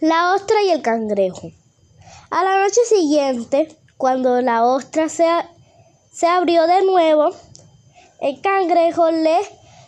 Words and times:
la 0.00 0.34
ostra 0.34 0.62
y 0.62 0.70
el 0.70 0.82
cangrejo. 0.82 1.52
A 2.30 2.44
la 2.44 2.62
noche 2.62 2.80
siguiente, 2.86 3.76
cuando 3.96 4.40
la 4.42 4.64
ostra 4.64 5.08
se, 5.08 5.26
se 6.12 6.26
abrió 6.26 6.66
de 6.66 6.84
nuevo, 6.84 7.30
el 8.20 8.40
cangrejo 8.40 9.10
le 9.10 9.38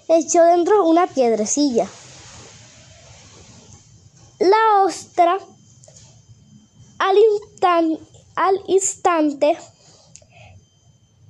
echó 0.09 0.43
dentro 0.45 0.87
una 0.87 1.07
piedrecilla. 1.07 1.87
La 4.39 4.83
ostra 4.85 5.39
al, 6.99 7.17
al 8.37 8.61
instante 8.67 9.59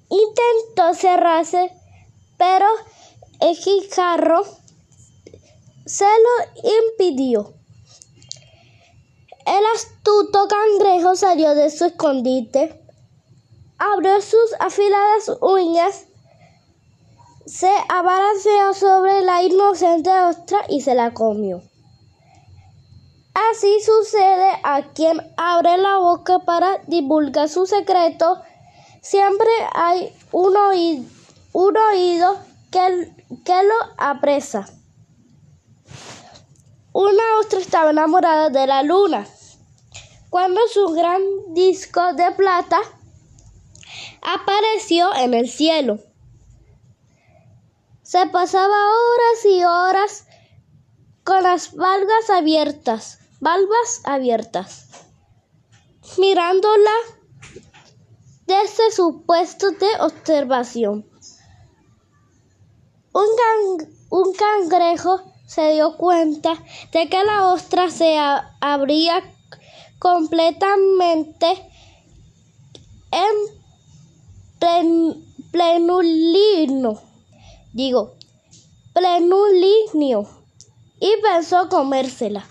intentó 0.08 0.94
cerrarse, 0.94 1.72
pero 2.36 2.66
el 3.40 3.56
jijarro 3.56 4.44
se 5.84 6.04
lo 6.04 6.70
impidió. 6.92 7.57
El 9.48 9.64
astuto 9.74 10.46
cangrejo 10.46 11.16
salió 11.16 11.54
de 11.54 11.70
su 11.70 11.86
escondite, 11.86 12.84
abrió 13.78 14.20
sus 14.20 14.52
afiladas 14.60 15.38
uñas, 15.40 16.04
se 17.46 17.70
abalanceó 17.88 18.74
sobre 18.74 19.22
la 19.22 19.42
inocente 19.42 20.10
ostra 20.10 20.58
y 20.68 20.82
se 20.82 20.94
la 20.94 21.14
comió. 21.14 21.62
Así 23.50 23.80
sucede 23.80 24.50
a 24.64 24.82
quien 24.92 25.18
abre 25.38 25.78
la 25.78 25.96
boca 25.96 26.40
para 26.40 26.82
divulgar 26.86 27.48
su 27.48 27.64
secreto. 27.64 28.42
Siempre 29.00 29.48
hay 29.72 30.14
un 30.30 30.54
oído, 30.58 31.06
oído 31.54 32.38
que 32.70 33.62
lo 33.62 33.74
apresa. 33.96 34.68
Una 36.92 37.22
ostra 37.40 37.60
estaba 37.60 37.92
enamorada 37.92 38.50
de 38.50 38.66
la 38.66 38.82
luna 38.82 39.26
cuando 40.30 40.60
su 40.68 40.88
gran 40.88 41.22
disco 41.54 42.12
de 42.12 42.30
plata 42.32 42.78
apareció 44.22 45.14
en 45.14 45.34
el 45.34 45.48
cielo. 45.48 45.98
Se 48.02 48.26
pasaba 48.26 48.66
horas 48.66 49.44
y 49.44 49.64
horas 49.64 50.26
con 51.24 51.42
las 51.42 51.74
valgas 51.74 52.30
abiertas, 52.30 53.18
valvas 53.40 54.00
abiertas, 54.04 54.86
mirándola 56.16 56.90
desde 58.46 58.90
su 58.92 59.24
puesto 59.26 59.70
de 59.72 59.88
observación. 60.00 61.06
Un, 63.12 63.96
un 64.10 64.32
cangrejo 64.32 65.22
se 65.46 65.72
dio 65.72 65.96
cuenta 65.96 66.54
de 66.92 67.08
que 67.08 67.24
la 67.24 67.46
ostra 67.46 67.90
se 67.90 68.16
abría 68.60 69.22
completamente 69.98 71.46
en 73.10 73.48
plenulino, 75.50 77.00
digo, 77.72 78.14
plenulinio, 78.92 80.28
y 81.00 81.10
pensó 81.22 81.68
comérsela. 81.68 82.44